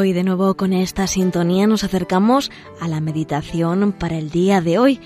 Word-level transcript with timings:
Hoy 0.00 0.12
de 0.12 0.22
nuevo 0.22 0.56
con 0.56 0.72
esta 0.72 1.08
sintonía 1.08 1.66
nos 1.66 1.82
acercamos 1.82 2.52
a 2.80 2.86
la 2.86 3.00
meditación 3.00 3.90
para 3.90 4.16
el 4.16 4.30
día 4.30 4.60
de 4.60 4.78
hoy 4.78 5.00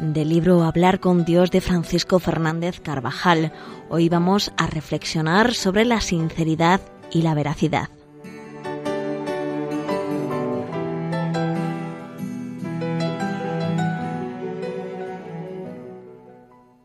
del 0.00 0.30
libro 0.30 0.64
Hablar 0.64 0.98
con 0.98 1.24
Dios 1.24 1.52
de 1.52 1.60
Francisco 1.60 2.18
Fernández 2.18 2.80
Carvajal. 2.80 3.52
Hoy 3.88 4.08
vamos 4.08 4.50
a 4.56 4.66
reflexionar 4.66 5.54
sobre 5.54 5.84
la 5.84 6.00
sinceridad 6.00 6.80
y 7.12 7.22
la 7.22 7.34
veracidad. 7.34 7.88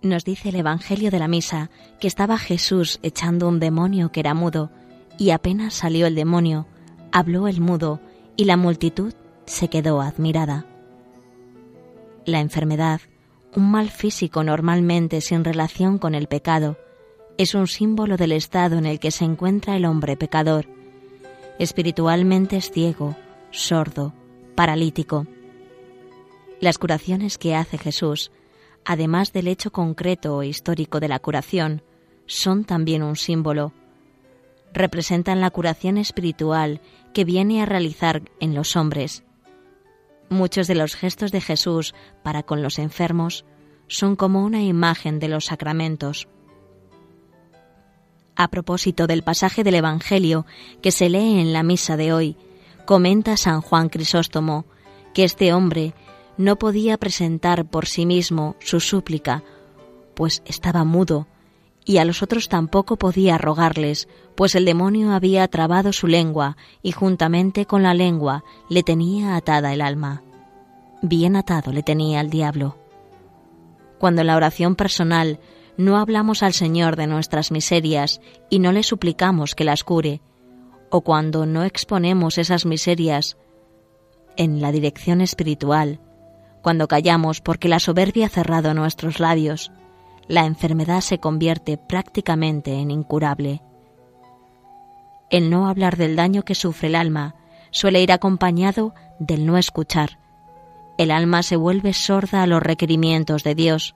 Nos 0.03 0.23
dice 0.25 0.49
el 0.49 0.57
Evangelio 0.57 1.09
de 1.09 1.17
la 1.17 1.27
Misa 1.27 1.71
que 1.99 2.07
estaba 2.07 2.37
Jesús 2.37 2.99
echando 3.01 3.47
un 3.47 3.59
demonio 3.59 4.11
que 4.11 4.19
era 4.19 4.35
mudo, 4.35 4.69
y 5.17 5.31
apenas 5.31 5.73
salió 5.73 6.05
el 6.05 6.13
demonio, 6.13 6.67
habló 7.17 7.47
el 7.47 7.61
mudo, 7.61 7.99
y 8.35 8.45
la 8.45 8.57
multitud 8.57 9.13
se 9.45 9.69
quedó 9.69 10.01
admirada. 10.01 10.65
La 12.25 12.39
enfermedad, 12.39 13.01
un 13.55 13.71
mal 13.71 13.89
físico 13.89 14.43
normalmente 14.43 15.21
sin 15.21 15.43
relación 15.43 15.97
con 15.97 16.13
el 16.13 16.27
pecado, 16.27 16.77
es 17.37 17.55
un 17.55 17.67
símbolo 17.67 18.17
del 18.17 18.31
estado 18.31 18.77
en 18.77 18.85
el 18.85 18.99
que 18.99 19.11
se 19.11 19.25
encuentra 19.25 19.75
el 19.75 19.85
hombre 19.85 20.17
pecador. 20.17 20.65
Espiritualmente 21.59 22.57
es 22.57 22.71
ciego, 22.71 23.15
sordo, 23.51 24.13
paralítico. 24.55 25.25
Las 26.59 26.77
curaciones 26.77 27.37
que 27.37 27.55
hace 27.55 27.77
Jesús 27.77 28.31
además 28.87 29.33
del 29.33 29.49
hecho 29.49 29.69
concreto 29.69 30.37
o 30.37 30.43
histórico 30.43 31.01
de 31.01 31.09
la 31.09 31.19
curación, 31.19 31.81
son 32.25 32.63
también 32.63 33.03
un 33.03 33.17
símbolo. 33.17 33.73
Representan 34.73 35.41
la 35.41 35.49
curación 35.51 35.97
espiritual 35.97 36.81
que 37.13 37.25
viene 37.25 37.61
a 37.61 37.65
realizar 37.65 38.21
en 38.39 38.53
los 38.53 38.75
hombres. 38.75 39.23
Muchos 40.29 40.67
de 40.67 40.75
los 40.75 40.95
gestos 40.95 41.31
de 41.31 41.41
Jesús 41.41 41.95
para 42.23 42.43
con 42.43 42.61
los 42.61 42.79
enfermos 42.79 43.45
son 43.87 44.15
como 44.15 44.43
una 44.43 44.61
imagen 44.61 45.19
de 45.19 45.29
los 45.29 45.45
sacramentos. 45.45 46.27
A 48.35 48.49
propósito 48.49 49.07
del 49.07 49.23
pasaje 49.23 49.63
del 49.63 49.75
Evangelio 49.75 50.45
que 50.81 50.91
se 50.91 51.09
lee 51.09 51.39
en 51.39 51.53
la 51.53 51.63
misa 51.63 51.97
de 51.97 52.13
hoy, 52.13 52.37
comenta 52.85 53.35
San 53.35 53.61
Juan 53.61 53.89
Crisóstomo 53.89 54.65
que 55.13 55.23
este 55.23 55.53
hombre 55.53 55.95
no 56.37 56.57
podía 56.57 56.97
presentar 56.97 57.65
por 57.65 57.87
sí 57.87 58.05
mismo 58.05 58.55
su 58.59 58.79
súplica, 58.79 59.43
pues 60.13 60.43
estaba 60.45 60.83
mudo, 60.83 61.27
y 61.87 61.99
a 61.99 62.05
los 62.05 62.21
otros 62.21 62.49
tampoco 62.49 62.97
podía 62.97 63.37
rogarles, 63.37 64.09
pues 64.35 64.55
el 64.55 64.65
demonio 64.65 65.13
había 65.13 65.47
trabado 65.47 65.93
su 65.93 66.05
lengua 66.05 66.57
y 66.83 66.91
juntamente 66.91 67.65
con 67.65 67.81
la 67.81 67.93
lengua 67.93 68.43
le 68.69 68.83
tenía 68.83 69.37
atada 69.37 69.73
el 69.73 69.79
alma. 69.79 70.21
Bien 71.01 71.37
atado 71.37 71.71
le 71.71 71.83
tenía 71.83 72.19
al 72.19 72.29
diablo. 72.29 72.77
Cuando 73.99 74.19
en 74.19 74.27
la 74.27 74.35
oración 74.35 74.75
personal 74.75 75.39
no 75.77 75.97
hablamos 75.97 76.43
al 76.43 76.51
Señor 76.51 76.97
de 76.97 77.07
nuestras 77.07 77.51
miserias 77.51 78.19
y 78.49 78.59
no 78.59 78.73
le 78.73 78.83
suplicamos 78.83 79.55
que 79.55 79.63
las 79.63 79.85
cure, 79.85 80.19
o 80.89 81.01
cuando 81.01 81.45
no 81.45 81.63
exponemos 81.63 82.37
esas 82.37 82.65
miserias 82.65 83.37
en 84.35 84.59
la 84.59 84.73
dirección 84.73 85.21
espiritual, 85.21 86.01
cuando 86.61 86.89
callamos 86.89 87.39
porque 87.39 87.69
la 87.69 87.79
soberbia 87.79 88.25
ha 88.25 88.29
cerrado 88.29 88.73
nuestros 88.73 89.21
labios, 89.21 89.71
la 90.27 90.45
enfermedad 90.45 91.01
se 91.01 91.19
convierte 91.19 91.77
prácticamente 91.77 92.73
en 92.73 92.91
incurable. 92.91 93.61
El 95.29 95.49
no 95.49 95.67
hablar 95.67 95.97
del 95.97 96.15
daño 96.15 96.43
que 96.43 96.55
sufre 96.55 96.89
el 96.89 96.95
alma 96.95 97.35
suele 97.71 98.01
ir 98.01 98.11
acompañado 98.11 98.93
del 99.19 99.45
no 99.45 99.57
escuchar. 99.57 100.19
El 100.97 101.11
alma 101.11 101.43
se 101.43 101.55
vuelve 101.55 101.93
sorda 101.93 102.43
a 102.43 102.47
los 102.47 102.61
requerimientos 102.61 103.43
de 103.43 103.55
Dios, 103.55 103.95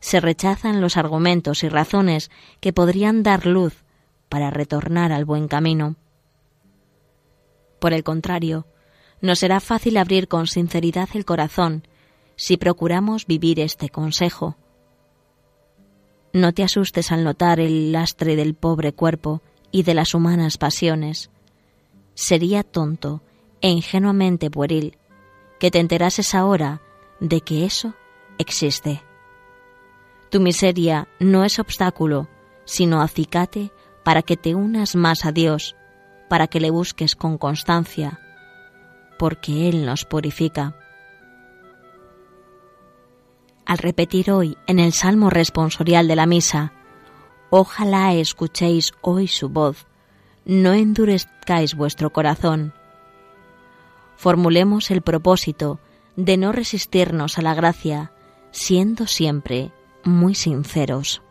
se 0.00 0.20
rechazan 0.20 0.80
los 0.80 0.96
argumentos 0.96 1.64
y 1.64 1.68
razones 1.68 2.30
que 2.60 2.72
podrían 2.72 3.22
dar 3.22 3.46
luz 3.46 3.84
para 4.28 4.50
retornar 4.50 5.12
al 5.12 5.24
buen 5.24 5.48
camino. 5.48 5.96
Por 7.80 7.92
el 7.92 8.04
contrario, 8.04 8.66
no 9.20 9.34
será 9.34 9.60
fácil 9.60 9.96
abrir 9.96 10.28
con 10.28 10.46
sinceridad 10.46 11.08
el 11.14 11.24
corazón 11.24 11.86
si 12.36 12.56
procuramos 12.56 13.26
vivir 13.26 13.58
este 13.58 13.88
consejo. 13.88 14.56
No 16.38 16.54
te 16.54 16.62
asustes 16.62 17.10
al 17.10 17.24
notar 17.24 17.58
el 17.58 17.90
lastre 17.90 18.36
del 18.36 18.54
pobre 18.54 18.92
cuerpo 18.92 19.42
y 19.72 19.82
de 19.82 19.92
las 19.92 20.14
humanas 20.14 20.56
pasiones. 20.56 21.30
Sería 22.14 22.62
tonto 22.62 23.22
e 23.60 23.70
ingenuamente 23.70 24.48
pueril 24.48 24.96
que 25.58 25.72
te 25.72 25.80
enterases 25.80 26.36
ahora 26.36 26.80
de 27.18 27.40
que 27.40 27.64
eso 27.64 27.94
existe. 28.38 29.02
Tu 30.30 30.38
miseria 30.38 31.08
no 31.18 31.42
es 31.42 31.58
obstáculo, 31.58 32.28
sino 32.64 33.02
acicate 33.02 33.72
para 34.04 34.22
que 34.22 34.36
te 34.36 34.54
unas 34.54 34.94
más 34.94 35.24
a 35.24 35.32
Dios, 35.32 35.74
para 36.28 36.46
que 36.46 36.60
le 36.60 36.70
busques 36.70 37.16
con 37.16 37.36
constancia, 37.36 38.20
porque 39.18 39.68
Él 39.68 39.84
nos 39.84 40.04
purifica 40.04 40.76
al 43.68 43.78
repetir 43.78 44.32
hoy 44.32 44.56
en 44.66 44.80
el 44.80 44.92
Salmo 44.92 45.30
responsorial 45.30 46.08
de 46.08 46.16
la 46.16 46.26
misa, 46.26 46.72
Ojalá 47.50 48.12
escuchéis 48.12 48.92
hoy 49.00 49.26
su 49.26 49.48
voz, 49.48 49.86
no 50.44 50.74
endurezcáis 50.74 51.74
vuestro 51.74 52.10
corazón. 52.10 52.74
Formulemos 54.16 54.90
el 54.90 55.00
propósito 55.00 55.80
de 56.16 56.36
no 56.36 56.52
resistirnos 56.52 57.38
a 57.38 57.42
la 57.42 57.54
gracia, 57.54 58.12
siendo 58.50 59.06
siempre 59.06 59.70
muy 60.04 60.34
sinceros. 60.34 61.22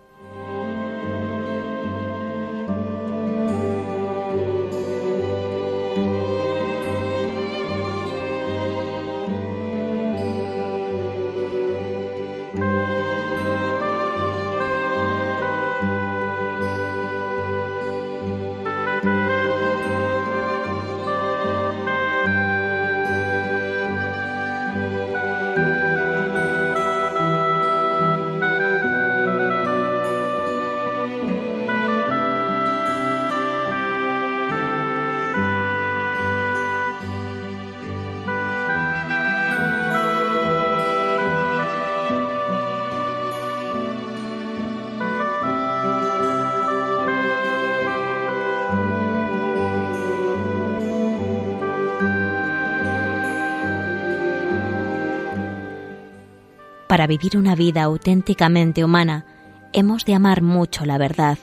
Para 56.88 57.06
vivir 57.06 57.38
una 57.38 57.56
vida 57.56 57.84
auténticamente 57.84 58.84
humana, 58.84 59.26
hemos 59.74 60.06
de 60.06 60.16
amar 60.16 60.42
mucho 60.42 60.86
la 60.86 60.98
verdad, 60.98 61.38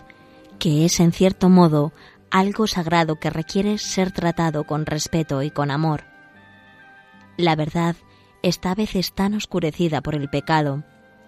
que 0.59 0.87
es 0.87 1.01
en 1.01 1.13
cierto 1.13 1.51
modo 1.51 1.93
algo 2.31 2.67
sagrado 2.67 3.21
que 3.21 3.31
requiere 3.31 3.77
ser 3.77 4.11
tratado 4.11 4.65
con 4.65 4.87
respeto 4.87 5.43
y 5.43 5.51
con 5.51 5.71
amor. 5.71 6.05
La 7.37 7.57
verdad 7.57 7.95
está 8.43 8.71
a 8.71 8.75
veces 8.75 9.13
tan 9.13 9.35
oscurecida 9.35 10.01
por 10.01 10.15
el 10.15 10.31
pecado, 10.31 10.83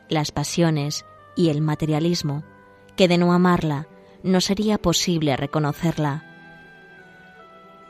las 0.09 0.33
pasiones 0.33 1.05
y 1.37 1.51
el 1.51 1.61
materialismo, 1.61 2.43
que 2.97 3.09
de 3.09 3.19
no 3.19 3.35
amarla 3.35 3.87
no 4.23 4.41
sería 4.41 4.79
posible 4.79 5.37
reconocerla. 5.37 6.25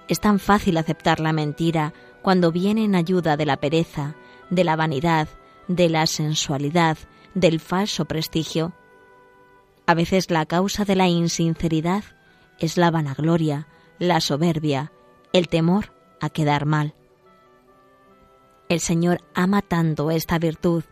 Es 0.08 0.20
tan 0.20 0.38
fácil 0.40 0.76
aceptar 0.76 1.20
la 1.20 1.32
mentira 1.32 1.93
cuando 2.20 2.50
viene 2.50 2.84
en 2.84 2.96
ayuda 2.96 3.37
de 3.37 3.46
la 3.46 3.58
pereza, 3.58 4.14
de 4.50 4.64
la 4.64 4.76
vanidad, 4.76 5.28
de 5.68 5.88
la 5.88 6.06
sensualidad, 6.06 6.98
del 7.34 7.60
falso 7.60 8.04
prestigio. 8.06 8.72
A 9.86 9.94
veces 9.94 10.30
la 10.30 10.46
causa 10.46 10.84
de 10.84 10.96
la 10.96 11.08
insinceridad 11.08 12.04
es 12.58 12.76
la 12.76 12.90
vanagloria, 12.90 13.68
la 13.98 14.20
soberbia, 14.20 14.92
el 15.32 15.48
temor 15.48 15.92
a 16.20 16.30
quedar 16.30 16.66
mal. 16.66 16.94
El 18.68 18.80
Señor 18.80 19.20
ama 19.34 19.62
tanto 19.62 20.10
esta 20.10 20.38
virtud 20.38 20.84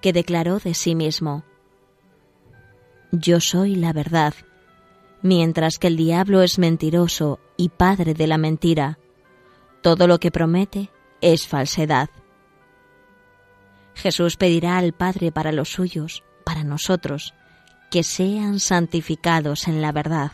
que 0.00 0.12
declaró 0.12 0.58
de 0.58 0.74
sí 0.74 0.94
mismo, 0.94 1.44
Yo 3.12 3.40
soy 3.40 3.76
la 3.76 3.92
verdad, 3.92 4.34
mientras 5.22 5.78
que 5.78 5.86
el 5.86 5.96
diablo 5.96 6.42
es 6.42 6.58
mentiroso 6.58 7.38
y 7.56 7.68
padre 7.68 8.14
de 8.14 8.26
la 8.26 8.38
mentira. 8.38 8.98
Todo 9.82 10.06
lo 10.06 10.18
que 10.18 10.30
promete 10.30 10.90
es 11.20 11.46
falsedad. 11.46 12.10
Jesús 13.94 14.36
pedirá 14.36 14.78
al 14.78 14.92
Padre 14.92 15.32
para 15.32 15.52
los 15.52 15.70
suyos, 15.70 16.24
para 16.44 16.64
nosotros, 16.64 17.34
que 17.90 18.02
sean 18.02 18.58
santificados 18.58 19.68
en 19.68 19.82
la 19.82 19.92
verdad. 19.92 20.32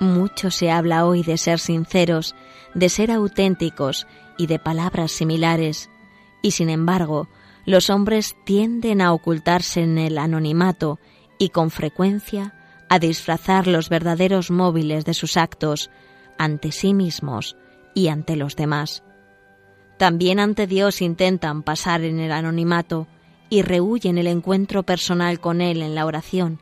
Mucho 0.00 0.50
se 0.50 0.70
habla 0.70 1.06
hoy 1.06 1.22
de 1.22 1.38
ser 1.38 1.58
sinceros, 1.58 2.34
de 2.74 2.88
ser 2.88 3.10
auténticos 3.10 4.06
y 4.36 4.46
de 4.46 4.58
palabras 4.58 5.12
similares, 5.12 5.88
y 6.42 6.50
sin 6.50 6.68
embargo, 6.68 7.28
los 7.64 7.88
hombres 7.88 8.36
tienden 8.44 9.00
a 9.00 9.12
ocultarse 9.12 9.82
en 9.82 9.98
el 9.98 10.18
anonimato 10.18 11.00
y 11.38 11.48
con 11.48 11.70
frecuencia 11.70 12.54
a 12.88 12.98
disfrazar 12.98 13.66
los 13.66 13.88
verdaderos 13.88 14.50
móviles 14.50 15.04
de 15.04 15.14
sus 15.14 15.36
actos 15.36 15.90
ante 16.38 16.72
sí 16.72 16.94
mismos 16.94 17.56
y 17.94 18.08
ante 18.08 18.36
los 18.36 18.54
demás. 18.54 19.02
También 19.96 20.40
ante 20.40 20.66
Dios 20.66 21.00
intentan 21.00 21.62
pasar 21.62 22.02
en 22.02 22.20
el 22.20 22.32
anonimato 22.32 23.06
y 23.48 23.62
rehuyen 23.62 24.18
el 24.18 24.26
encuentro 24.26 24.82
personal 24.82 25.40
con 25.40 25.60
Él 25.60 25.82
en 25.82 25.94
la 25.94 26.04
oración 26.04 26.60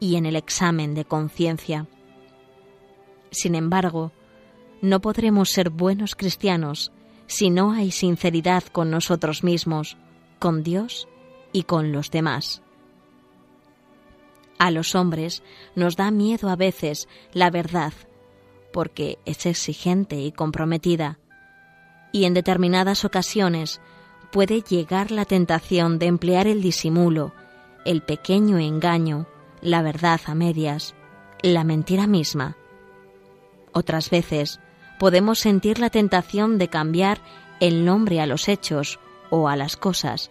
y 0.00 0.16
en 0.16 0.26
el 0.26 0.36
examen 0.36 0.94
de 0.94 1.04
conciencia. 1.04 1.86
Sin 3.30 3.54
embargo, 3.54 4.12
no 4.82 5.00
podremos 5.00 5.50
ser 5.50 5.70
buenos 5.70 6.14
cristianos 6.14 6.92
si 7.26 7.48
no 7.48 7.72
hay 7.72 7.90
sinceridad 7.90 8.64
con 8.64 8.90
nosotros 8.90 9.42
mismos, 9.42 9.96
con 10.38 10.62
Dios 10.62 11.08
y 11.52 11.62
con 11.62 11.90
los 11.90 12.10
demás. 12.10 12.62
A 14.58 14.70
los 14.70 14.94
hombres 14.94 15.42
nos 15.74 15.96
da 15.96 16.10
miedo 16.10 16.48
a 16.50 16.56
veces 16.56 17.08
la 17.32 17.50
verdad, 17.50 17.92
porque 18.72 19.18
es 19.24 19.46
exigente 19.46 20.20
y 20.20 20.32
comprometida, 20.32 21.18
y 22.14 22.26
en 22.26 22.34
determinadas 22.34 23.04
ocasiones 23.04 23.80
puede 24.30 24.62
llegar 24.62 25.10
la 25.10 25.24
tentación 25.24 25.98
de 25.98 26.06
emplear 26.06 26.46
el 26.46 26.62
disimulo, 26.62 27.34
el 27.84 28.02
pequeño 28.02 28.56
engaño, 28.58 29.26
la 29.60 29.82
verdad 29.82 30.20
a 30.26 30.36
medias, 30.36 30.94
la 31.42 31.64
mentira 31.64 32.06
misma. 32.06 32.56
Otras 33.72 34.10
veces 34.10 34.60
podemos 35.00 35.40
sentir 35.40 35.80
la 35.80 35.90
tentación 35.90 36.56
de 36.56 36.68
cambiar 36.68 37.20
el 37.58 37.84
nombre 37.84 38.20
a 38.20 38.26
los 38.26 38.46
hechos 38.46 39.00
o 39.30 39.48
a 39.48 39.56
las 39.56 39.76
cosas 39.76 40.30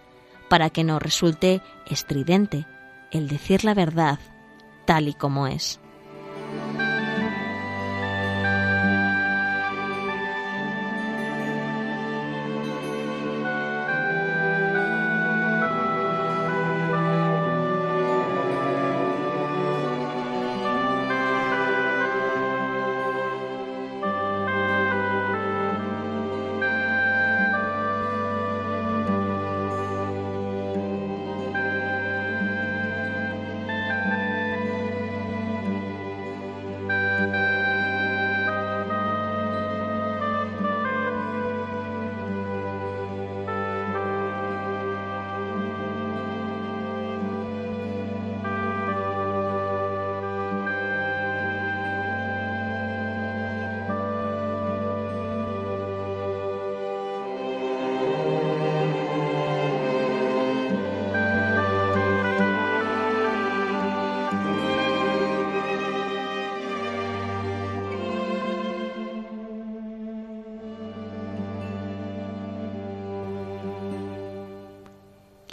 para 0.49 0.69
que 0.69 0.85
nos 0.85 1.01
resulte 1.01 1.61
estridente 1.85 2.65
el 3.11 3.27
decir 3.27 3.65
la 3.65 3.73
verdad 3.73 4.19
tal 4.85 5.09
y 5.09 5.13
como 5.13 5.47
es. 5.47 5.81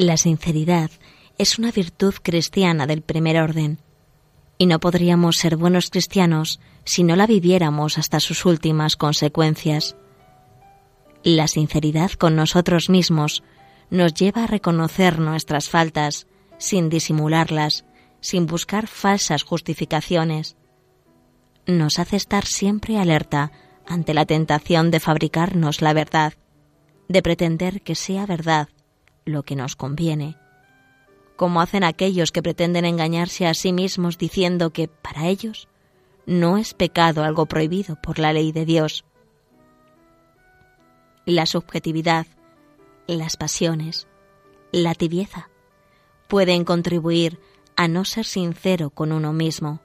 La 0.01 0.17
sinceridad 0.17 0.91
es 1.37 1.59
una 1.59 1.71
virtud 1.71 2.15
cristiana 2.23 2.87
del 2.87 3.03
primer 3.03 3.37
orden, 3.39 3.81
y 4.57 4.65
no 4.65 4.81
podríamos 4.81 5.37
ser 5.37 5.59
buenos 5.59 5.91
cristianos 5.91 6.59
si 6.87 7.03
no 7.03 7.17
la 7.17 7.27
viviéramos 7.27 7.99
hasta 7.99 8.19
sus 8.19 8.47
últimas 8.47 8.97
consecuencias. 8.97 9.97
La 11.23 11.49
sinceridad 11.49 12.13
con 12.13 12.35
nosotros 12.35 12.89
mismos 12.89 13.43
nos 13.91 14.15
lleva 14.15 14.45
a 14.45 14.47
reconocer 14.47 15.19
nuestras 15.19 15.69
faltas 15.69 16.27
sin 16.57 16.89
disimularlas, 16.89 17.85
sin 18.23 18.47
buscar 18.47 18.87
falsas 18.87 19.43
justificaciones. 19.43 20.57
Nos 21.67 21.99
hace 21.99 22.17
estar 22.17 22.47
siempre 22.47 22.99
alerta 22.99 23.53
ante 23.87 24.15
la 24.15 24.25
tentación 24.25 24.91
de 24.91 24.99
fabricarnos 24.99 25.83
la 25.83 25.93
verdad, 25.93 26.33
de 27.11 27.21
pretender 27.21 27.83
que 27.83 27.95
sea 27.95 28.25
verdad 28.25 28.71
lo 29.25 29.43
que 29.43 29.57
nos 29.57 29.77
conviene, 29.77 30.37
como 31.37 31.61
hacen 31.61 31.85
aquellos 31.85 32.33
que 32.33 32.43
pretenden 32.43 32.85
engañarse 32.85 33.47
a 33.47 33.55
sí 33.55 33.73
mismos 33.73 34.19
diciendo 34.19 34.71
que 34.71 34.89
para 34.89 35.29
ellos 35.29 35.69
no 36.27 36.59
es 36.59 36.75
pecado 36.75 37.25
algo 37.25 37.47
prohibido 37.47 37.97
por 37.97 38.19
la 38.19 38.33
ley 38.33 38.53
de 38.53 38.65
Dios. 38.65 39.05
La 41.25 41.47
subjetividad, 41.47 42.27
las 43.07 43.37
pasiones, 43.37 44.07
la 44.73 44.95
tibieza 44.95 45.49
pueden 46.29 46.65
contribuir 46.65 47.41
a 47.77 47.89
no 47.89 48.05
ser 48.05 48.25
sincero 48.25 48.91
con 48.91 49.11
uno 49.11 49.33
mismo. 49.33 49.81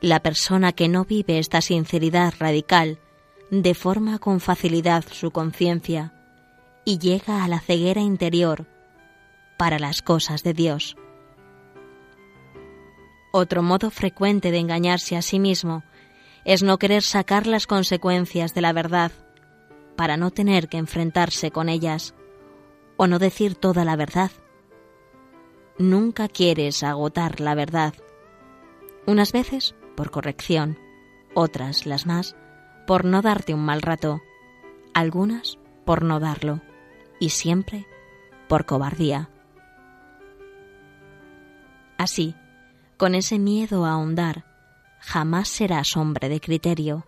La 0.00 0.20
persona 0.22 0.72
que 0.72 0.88
no 0.88 1.04
vive 1.04 1.38
esta 1.38 1.60
sinceridad 1.60 2.34
radical 2.38 2.98
deforma 3.50 4.18
con 4.18 4.40
facilidad 4.40 5.04
su 5.10 5.30
conciencia 5.30 6.14
y 6.90 6.98
llega 6.98 7.44
a 7.44 7.48
la 7.48 7.60
ceguera 7.60 8.00
interior 8.00 8.66
para 9.56 9.78
las 9.78 10.02
cosas 10.02 10.42
de 10.42 10.54
Dios. 10.54 10.96
Otro 13.30 13.62
modo 13.62 13.92
frecuente 13.92 14.50
de 14.50 14.58
engañarse 14.58 15.16
a 15.16 15.22
sí 15.22 15.38
mismo 15.38 15.84
es 16.44 16.64
no 16.64 16.78
querer 16.78 17.04
sacar 17.04 17.46
las 17.46 17.68
consecuencias 17.68 18.54
de 18.54 18.62
la 18.62 18.72
verdad 18.72 19.12
para 19.94 20.16
no 20.16 20.32
tener 20.32 20.68
que 20.68 20.78
enfrentarse 20.78 21.52
con 21.52 21.68
ellas 21.68 22.12
o 22.96 23.06
no 23.06 23.20
decir 23.20 23.54
toda 23.54 23.84
la 23.84 23.94
verdad. 23.94 24.32
Nunca 25.78 26.26
quieres 26.26 26.82
agotar 26.82 27.38
la 27.38 27.54
verdad. 27.54 27.94
Unas 29.06 29.30
veces 29.30 29.76
por 29.94 30.10
corrección, 30.10 30.76
otras, 31.34 31.86
las 31.86 32.04
más, 32.04 32.34
por 32.84 33.04
no 33.04 33.22
darte 33.22 33.54
un 33.54 33.64
mal 33.64 33.80
rato, 33.80 34.20
algunas 34.92 35.56
por 35.84 36.02
no 36.02 36.18
darlo 36.18 36.60
y 37.20 37.28
siempre 37.28 37.86
por 38.48 38.66
cobardía. 38.66 39.30
Así, 41.96 42.34
con 42.96 43.14
ese 43.14 43.38
miedo 43.38 43.84
a 43.84 43.92
ahondar, 43.92 44.44
jamás 44.98 45.48
serás 45.48 45.96
hombre 45.96 46.28
de 46.28 46.40
criterio. 46.40 47.06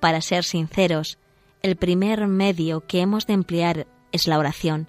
Para 0.00 0.20
ser 0.20 0.44
sinceros, 0.44 1.18
el 1.62 1.76
primer 1.76 2.26
medio 2.26 2.86
que 2.86 3.00
hemos 3.00 3.26
de 3.26 3.34
emplear 3.34 3.86
es 4.12 4.26
la 4.26 4.38
oración. 4.38 4.88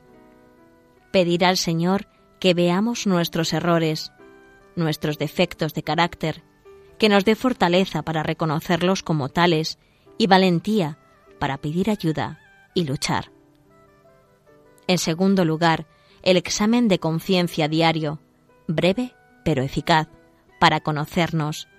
Pedir 1.11 1.45
al 1.45 1.57
Señor 1.57 2.07
que 2.39 2.53
veamos 2.53 3.05
nuestros 3.07 3.53
errores, 3.53 4.11
nuestros 4.75 5.17
defectos 5.17 5.73
de 5.73 5.83
carácter, 5.83 6.43
que 6.97 7.09
nos 7.09 7.25
dé 7.25 7.35
fortaleza 7.35 8.01
para 8.01 8.23
reconocerlos 8.23 9.03
como 9.03 9.29
tales 9.29 9.77
y 10.17 10.27
valentía 10.27 10.97
para 11.39 11.57
pedir 11.57 11.89
ayuda 11.89 12.39
y 12.73 12.85
luchar. 12.85 13.31
En 14.91 14.97
segundo 14.97 15.45
lugar, 15.45 15.85
el 16.21 16.35
examen 16.35 16.89
de 16.89 16.99
conciencia 16.99 17.69
diario, 17.69 18.19
breve 18.67 19.15
pero 19.45 19.63
eficaz, 19.63 20.09
para 20.59 20.81
conocernos. 20.81 21.69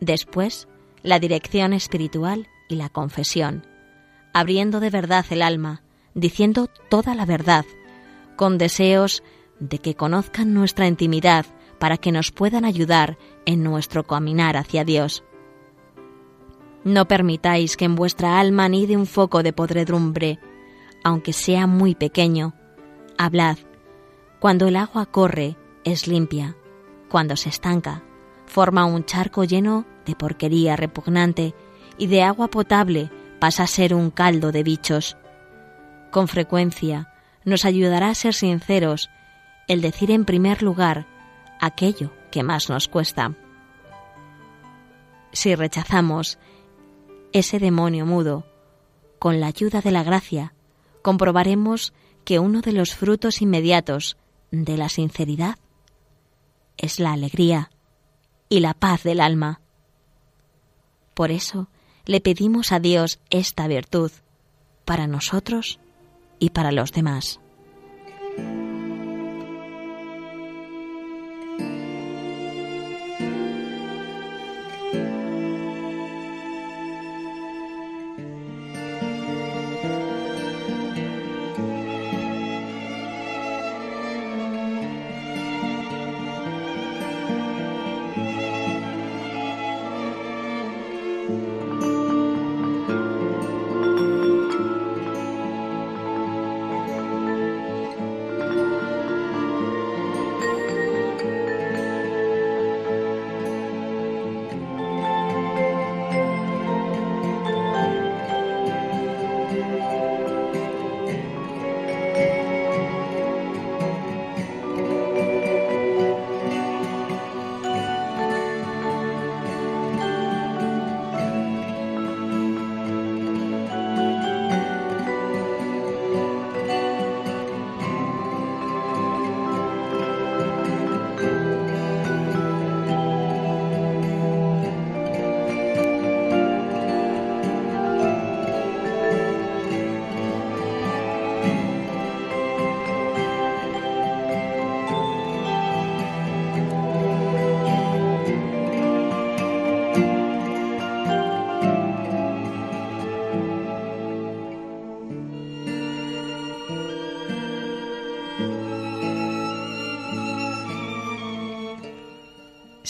Después, 0.00 0.66
la 1.04 1.20
dirección 1.20 1.72
espiritual 1.72 2.48
y 2.68 2.74
la 2.74 2.88
confesión, 2.88 3.64
abriendo 4.34 4.80
de 4.80 4.90
verdad 4.90 5.24
el 5.30 5.40
alma, 5.40 5.84
diciendo 6.14 6.68
toda 6.90 7.14
la 7.14 7.26
verdad, 7.26 7.64
con 8.34 8.58
deseos 8.58 9.22
de 9.60 9.78
que 9.78 9.94
conozcan 9.94 10.52
nuestra 10.52 10.88
intimidad 10.88 11.46
para 11.78 11.96
que 11.96 12.10
nos 12.10 12.32
puedan 12.32 12.64
ayudar 12.64 13.18
en 13.44 13.62
nuestro 13.62 14.02
caminar 14.02 14.56
hacia 14.56 14.82
Dios. 14.82 15.22
No 16.82 17.06
permitáis 17.06 17.76
que 17.76 17.84
en 17.84 17.94
vuestra 17.94 18.40
alma 18.40 18.64
anide 18.64 18.96
un 18.96 19.06
foco 19.06 19.44
de 19.44 19.52
podredumbre, 19.52 20.40
aunque 21.06 21.32
sea 21.32 21.68
muy 21.68 21.94
pequeño. 21.94 22.52
Hablad. 23.16 23.58
Cuando 24.40 24.66
el 24.66 24.74
agua 24.74 25.06
corre, 25.06 25.56
es 25.84 26.08
limpia. 26.08 26.56
Cuando 27.08 27.36
se 27.36 27.48
estanca, 27.48 28.02
forma 28.46 28.86
un 28.86 29.04
charco 29.04 29.44
lleno 29.44 29.86
de 30.04 30.16
porquería 30.16 30.74
repugnante 30.74 31.54
y 31.96 32.08
de 32.08 32.24
agua 32.24 32.48
potable 32.48 33.08
pasa 33.38 33.62
a 33.62 33.68
ser 33.68 33.94
un 33.94 34.10
caldo 34.10 34.50
de 34.50 34.64
bichos. 34.64 35.16
Con 36.10 36.26
frecuencia 36.26 37.08
nos 37.44 37.64
ayudará 37.64 38.08
a 38.08 38.14
ser 38.16 38.34
sinceros 38.34 39.08
el 39.68 39.82
decir 39.82 40.10
en 40.10 40.24
primer 40.24 40.60
lugar 40.60 41.06
aquello 41.60 42.10
que 42.32 42.42
más 42.42 42.68
nos 42.68 42.88
cuesta. 42.88 43.32
Si 45.30 45.54
rechazamos 45.54 46.40
ese 47.32 47.60
demonio 47.60 48.06
mudo, 48.06 48.44
con 49.20 49.38
la 49.38 49.46
ayuda 49.46 49.80
de 49.80 49.92
la 49.92 50.02
gracia, 50.02 50.55
comprobaremos 51.06 51.92
que 52.24 52.40
uno 52.40 52.62
de 52.62 52.72
los 52.72 52.96
frutos 52.96 53.40
inmediatos 53.40 54.16
de 54.50 54.76
la 54.76 54.88
sinceridad 54.88 55.56
es 56.78 56.98
la 56.98 57.12
alegría 57.12 57.70
y 58.48 58.58
la 58.58 58.74
paz 58.74 59.04
del 59.04 59.20
alma. 59.20 59.60
Por 61.14 61.30
eso 61.30 61.68
le 62.06 62.20
pedimos 62.20 62.72
a 62.72 62.80
Dios 62.80 63.20
esta 63.30 63.68
virtud 63.68 64.10
para 64.84 65.06
nosotros 65.06 65.78
y 66.40 66.50
para 66.50 66.72
los 66.72 66.90
demás. 66.90 67.38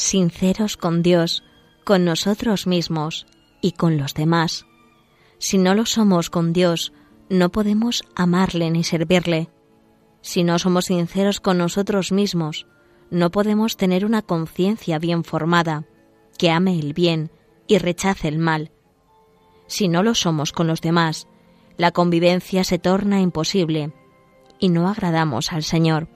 Sinceros 0.07 0.77
con 0.77 1.03
Dios, 1.03 1.43
con 1.85 2.05
nosotros 2.05 2.67
mismos 2.67 3.27
y 3.61 3.73
con 3.73 3.97
los 3.97 4.15
demás. 4.15 4.67
Si 5.39 5.59
no 5.59 5.75
lo 5.75 5.87
somos 5.87 6.31
con 6.31 6.53
Dios, 6.53 6.93
no 7.29 7.51
podemos 7.51 8.03
amarle 8.15 8.71
ni 8.71 8.85
servirle. 8.85 9.51
Si 10.23 10.45
no 10.45 10.59
somos 10.59 10.87
sinceros 10.87 11.41
con 11.41 11.59
nosotros 11.59 12.13
mismos, 12.13 12.67
no 13.11 13.31
podemos 13.31 13.77
tener 13.77 14.05
una 14.05 14.23
conciencia 14.23 14.99
bien 14.99 15.25
formada, 15.25 15.85
que 16.39 16.51
ame 16.51 16.79
el 16.79 16.93
bien 16.93 17.31
y 17.67 17.79
rechace 17.79 18.29
el 18.29 18.39
mal. 18.39 18.71
Si 19.67 19.89
no 19.89 20.03
lo 20.03 20.15
somos 20.15 20.53
con 20.53 20.67
los 20.67 20.81
demás, 20.81 21.29
la 21.77 21.91
convivencia 21.91 22.65
se 22.65 22.79
torna 22.79 23.21
imposible 23.21 23.93
y 24.59 24.69
no 24.69 24.89
agradamos 24.89 25.53
al 25.53 25.63
Señor. 25.63 26.09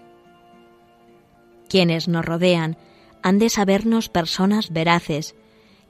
Quienes 1.68 2.08
nos 2.08 2.24
rodean 2.24 2.76
han 3.22 3.38
de 3.38 3.50
sabernos 3.50 4.08
personas 4.08 4.70
veraces, 4.70 5.34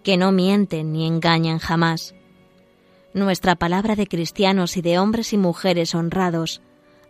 que 0.03 0.17
no 0.17 0.33
mienten 0.33 0.93
ni 0.93 1.07
engañan 1.07 1.59
jamás. 1.59 2.15
Nuestra 3.13 3.57
palabra 3.57 3.97
de 3.97 4.07
cristianos 4.07 4.77
y 4.77 4.83
de 4.83 4.99
hombres 4.99 5.33
y 5.33 5.37
mujeres 5.37 5.95
honrados 5.95 6.63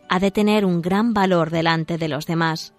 ha 0.09 0.19
de 0.19 0.31
tener 0.31 0.65
un 0.65 0.83
gran 0.83 1.15
valor 1.15 1.50
delante 1.50 1.99
de 1.99 2.09
los 2.09 2.27
demás. 2.27 2.75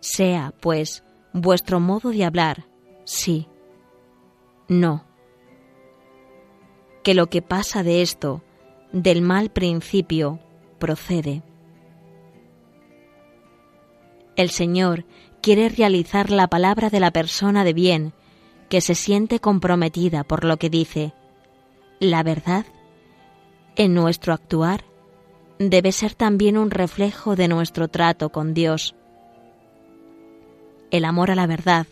Sea, 0.00 0.52
pues, 0.60 1.02
vuestro 1.32 1.80
modo 1.80 2.10
de 2.10 2.24
hablar, 2.24 2.66
sí, 3.04 3.48
no. 4.68 5.04
Que 7.02 7.14
lo 7.14 7.26
que 7.26 7.42
pasa 7.42 7.82
de 7.82 8.02
esto, 8.02 8.42
del 8.92 9.22
mal 9.22 9.50
principio, 9.50 10.38
procede. 10.78 11.42
El 14.36 14.50
Señor 14.50 15.04
quiere 15.40 15.68
realizar 15.68 16.30
la 16.30 16.48
palabra 16.48 16.90
de 16.90 17.00
la 17.00 17.10
persona 17.10 17.64
de 17.64 17.72
bien 17.72 18.12
que 18.68 18.80
se 18.80 18.94
siente 18.94 19.40
comprometida 19.40 20.24
por 20.24 20.44
lo 20.44 20.56
que 20.58 20.70
dice. 20.70 21.12
La 21.98 22.22
verdad, 22.22 22.64
en 23.76 23.94
nuestro 23.94 24.32
actuar, 24.32 24.84
debe 25.58 25.92
ser 25.92 26.14
también 26.14 26.56
un 26.56 26.70
reflejo 26.70 27.36
de 27.36 27.48
nuestro 27.48 27.88
trato 27.88 28.30
con 28.30 28.54
Dios. 28.54 28.94
El 30.90 31.04
amor 31.04 31.30
a 31.30 31.34
la 31.34 31.46
verdad 31.46 31.86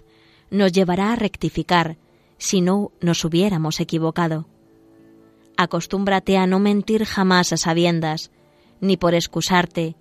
nos 0.50 0.72
llevará 0.72 1.12
a 1.12 1.16
rectificar 1.16 1.98
si 2.38 2.60
no 2.60 2.92
nos 3.00 3.24
hubiéramos 3.24 3.80
equivocado. 3.80 4.46
Acostúmbrate 5.56 6.38
a 6.38 6.46
no 6.46 6.60
mentir 6.60 7.04
jamás 7.04 7.52
a 7.52 7.56
sabiendas, 7.56 8.30
ni 8.80 8.96
por 8.96 9.14
excusarte, 9.14 9.96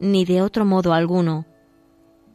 ni 0.00 0.24
de 0.24 0.42
otro 0.42 0.64
modo 0.64 0.92
alguno, 0.92 1.46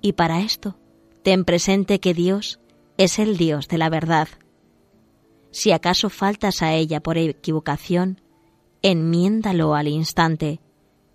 y 0.02 0.14
para 0.14 0.42
esto, 0.42 0.78
ten 1.24 1.46
presente 1.46 2.00
que 2.00 2.14
Dios 2.14 2.60
es 2.98 3.20
el 3.20 3.38
Dios 3.38 3.68
de 3.68 3.78
la 3.78 3.90
verdad. 3.90 4.28
Si 5.52 5.72
acaso 5.72 6.10
faltas 6.10 6.62
a 6.62 6.74
ella 6.74 7.02
por 7.02 7.18
equivocación, 7.18 8.22
enmiéndalo 8.82 9.76
al 9.76 9.88
instante, 9.88 10.60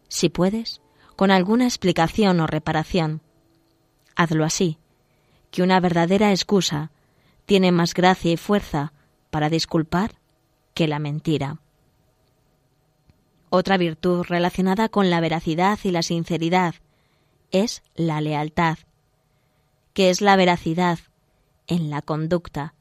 si 0.08 0.28
puedes, 0.28 0.80
con 1.16 1.30
alguna 1.30 1.64
explicación 1.64 2.40
o 2.40 2.46
reparación. 2.46 3.22
Hazlo 4.14 4.44
así, 4.44 4.78
que 5.50 5.62
una 5.62 5.80
verdadera 5.80 6.30
excusa 6.30 6.92
tiene 7.44 7.72
más 7.72 7.94
gracia 7.94 8.32
y 8.32 8.36
fuerza 8.36 8.92
para 9.30 9.48
disculpar 9.48 10.20
que 10.74 10.86
la 10.86 10.98
mentira. 10.98 11.60
Otra 13.48 13.78
virtud 13.78 14.24
relacionada 14.28 14.88
con 14.88 15.08
la 15.08 15.20
veracidad 15.20 15.78
y 15.82 15.90
la 15.90 16.02
sinceridad 16.02 16.74
es 17.50 17.82
la 17.94 18.20
lealtad, 18.20 18.78
que 19.92 20.10
es 20.10 20.20
la 20.20 20.36
veracidad 20.36 20.98
en 21.66 21.90
la 21.90 22.02
conducta, 22.02 22.74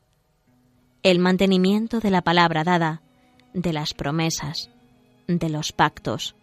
el 1.03 1.19
mantenimiento 1.19 1.99
de 1.99 2.11
la 2.11 2.21
palabra 2.21 2.63
dada, 2.63 3.01
de 3.53 3.73
las 3.73 3.93
promesas, 3.93 4.69
de 5.27 5.49
los 5.49 5.71
pactos. 5.71 6.35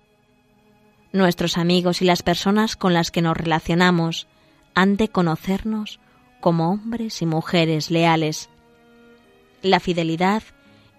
Nuestros 1.12 1.58
amigos 1.58 2.00
y 2.00 2.04
las 2.04 2.22
personas 2.22 2.76
con 2.76 2.94
las 2.94 3.10
que 3.10 3.22
nos 3.22 3.36
relacionamos 3.36 4.28
han 4.74 4.96
de 4.96 5.08
conocernos 5.08 6.00
como 6.40 6.70
hombres 6.70 7.22
y 7.22 7.26
mujeres 7.26 7.90
leales. 7.90 8.48
La 9.60 9.78
fidelidad 9.78 10.42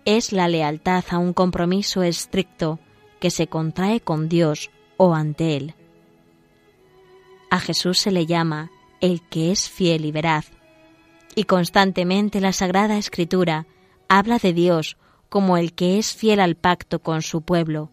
es 0.05 0.31
la 0.31 0.47
lealtad 0.47 1.03
a 1.09 1.17
un 1.17 1.33
compromiso 1.33 2.03
estricto 2.03 2.79
que 3.19 3.31
se 3.31 3.47
contrae 3.47 4.01
con 4.01 4.29
Dios 4.29 4.69
o 4.97 5.15
ante 5.15 5.57
Él. 5.57 5.75
A 7.53 7.59
Jesús 7.59 7.99
se 7.99 8.09
le 8.09 8.25
llama 8.25 8.71
el 8.99 9.21
que 9.29 9.51
es 9.51 9.69
fiel 9.69 10.05
y 10.05 10.11
veraz, 10.11 10.49
y 11.35 11.43
constantemente 11.43 12.41
la 12.41 12.51
Sagrada 12.51 12.97
Escritura 12.97 13.67
habla 14.09 14.39
de 14.39 14.53
Dios 14.53 14.97
como 15.29 15.57
el 15.57 15.73
que 15.73 15.99
es 15.99 16.15
fiel 16.15 16.39
al 16.39 16.55
pacto 16.55 17.03
con 17.03 17.21
su 17.21 17.43
pueblo, 17.43 17.91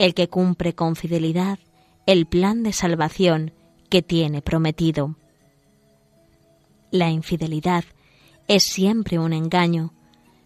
el 0.00 0.12
que 0.12 0.26
cumple 0.26 0.74
con 0.74 0.96
fidelidad 0.96 1.60
el 2.06 2.26
plan 2.26 2.64
de 2.64 2.72
salvación 2.72 3.52
que 3.90 4.02
tiene 4.02 4.42
prometido. 4.42 5.14
La 6.90 7.08
infidelidad 7.08 7.84
es 8.48 8.64
siempre 8.64 9.20
un 9.20 9.32
engaño, 9.32 9.94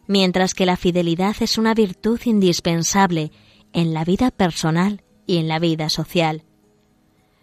mientras 0.06 0.52
que 0.52 0.66
la 0.66 0.76
fidelidad 0.76 1.34
es 1.40 1.56
una 1.56 1.72
virtud 1.72 2.20
indispensable 2.26 3.32
en 3.72 3.94
la 3.94 4.04
vida 4.04 4.30
personal 4.30 5.02
y 5.26 5.38
en 5.38 5.48
la 5.48 5.58
vida 5.58 5.88
social. 5.88 6.44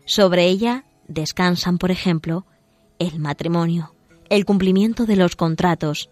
Sobre 0.06 0.46
ella 0.46 0.84
descansan, 1.08 1.78
por 1.78 1.92
ejemplo, 1.92 2.46
el 3.00 3.20
matrimonio, 3.20 3.94
el 4.30 4.46
cumplimiento 4.46 5.06
de 5.06 5.16
los 5.16 5.36
contratos, 5.36 6.10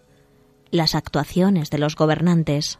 las 0.70 0.94
actuaciones 0.94 1.70
de 1.70 1.78
los 1.78 1.96
gobernantes. 1.96 2.78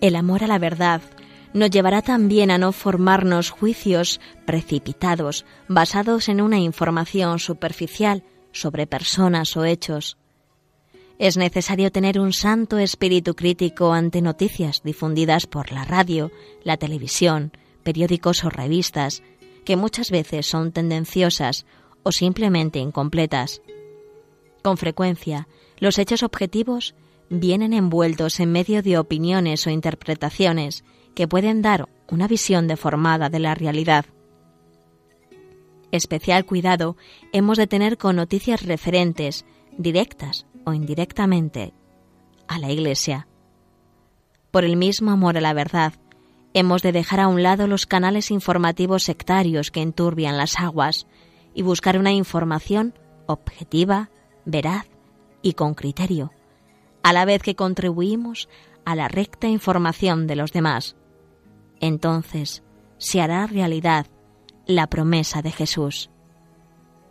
El 0.00 0.16
amor 0.16 0.44
a 0.44 0.46
la 0.46 0.58
verdad 0.58 1.02
nos 1.52 1.70
llevará 1.70 2.00
también 2.00 2.50
a 2.50 2.58
no 2.58 2.72
formarnos 2.72 3.50
juicios 3.50 4.20
precipitados 4.46 5.44
basados 5.68 6.28
en 6.28 6.40
una 6.40 6.58
información 6.58 7.38
superficial 7.38 8.22
sobre 8.52 8.86
personas 8.86 9.56
o 9.56 9.64
hechos. 9.64 10.16
Es 11.18 11.36
necesario 11.36 11.92
tener 11.92 12.18
un 12.18 12.32
santo 12.32 12.78
espíritu 12.78 13.34
crítico 13.34 13.92
ante 13.92 14.22
noticias 14.22 14.82
difundidas 14.82 15.46
por 15.46 15.70
la 15.70 15.84
radio, 15.84 16.30
la 16.64 16.78
televisión, 16.78 17.52
periódicos 17.82 18.42
o 18.44 18.48
revistas, 18.48 19.22
que 19.66 19.76
muchas 19.76 20.10
veces 20.10 20.46
son 20.46 20.72
tendenciosas 20.72 21.66
o 22.04 22.12
simplemente 22.12 22.78
incompletas. 22.78 23.60
Con 24.62 24.78
frecuencia, 24.78 25.46
los 25.78 25.98
hechos 25.98 26.22
objetivos 26.22 26.94
vienen 27.30 27.72
envueltos 27.72 28.40
en 28.40 28.50
medio 28.50 28.82
de 28.82 28.98
opiniones 28.98 29.66
o 29.66 29.70
interpretaciones 29.70 30.84
que 31.14 31.28
pueden 31.28 31.62
dar 31.62 31.88
una 32.08 32.26
visión 32.26 32.66
deformada 32.66 33.30
de 33.30 33.38
la 33.38 33.54
realidad. 33.54 34.04
Especial 35.92 36.44
cuidado 36.44 36.96
hemos 37.32 37.56
de 37.56 37.68
tener 37.68 37.98
con 37.98 38.16
noticias 38.16 38.66
referentes, 38.66 39.44
directas 39.78 40.46
o 40.64 40.72
indirectamente, 40.72 41.72
a 42.48 42.58
la 42.58 42.70
Iglesia. 42.70 43.28
Por 44.50 44.64
el 44.64 44.76
mismo 44.76 45.12
amor 45.12 45.38
a 45.38 45.40
la 45.40 45.52
verdad, 45.52 45.94
hemos 46.52 46.82
de 46.82 46.90
dejar 46.90 47.20
a 47.20 47.28
un 47.28 47.44
lado 47.44 47.68
los 47.68 47.86
canales 47.86 48.32
informativos 48.32 49.04
sectarios 49.04 49.70
que 49.70 49.82
enturbian 49.82 50.36
las 50.36 50.58
aguas 50.58 51.06
y 51.54 51.62
buscar 51.62 51.96
una 51.96 52.12
información 52.12 52.94
objetiva, 53.26 54.10
veraz 54.44 54.86
y 55.42 55.52
con 55.52 55.74
criterio 55.74 56.32
a 57.02 57.12
la 57.12 57.24
vez 57.24 57.42
que 57.42 57.56
contribuimos 57.56 58.48
a 58.84 58.94
la 58.94 59.08
recta 59.08 59.48
información 59.48 60.26
de 60.26 60.36
los 60.36 60.52
demás. 60.52 60.96
Entonces 61.80 62.62
se 62.98 63.20
hará 63.20 63.46
realidad 63.46 64.06
la 64.66 64.88
promesa 64.88 65.42
de 65.42 65.52
Jesús. 65.52 66.10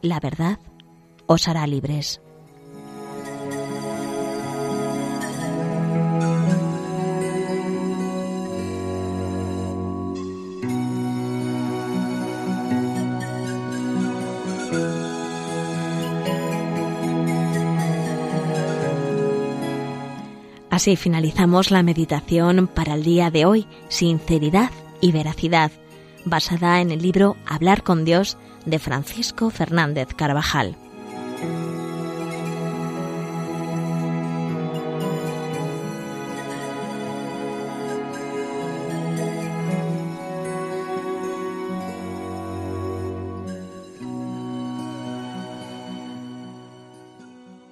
La 0.02 0.20
verdad 0.20 0.60
os 1.26 1.48
hará 1.48 1.66
libres. 1.68 2.22
Así 20.80 20.96
finalizamos 20.96 21.72
la 21.72 21.84
meditación 21.84 22.70
para 22.74 22.94
el 22.94 23.04
día 23.04 23.30
de 23.32 23.44
hoy, 23.44 23.68
Sinceridad 23.90 24.72
y 25.02 25.12
Veracidad, 25.12 25.74
basada 26.24 26.80
en 26.80 26.92
el 26.92 27.02
libro 27.02 27.36
Hablar 27.46 27.84
con 27.84 28.06
Dios 28.06 28.38
de 28.66 28.80
Francisco 28.80 29.50
Fernández 29.50 30.08
Carvajal. 30.16 30.78